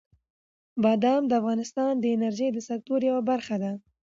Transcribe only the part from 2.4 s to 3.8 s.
د سکتور یوه برخه ده.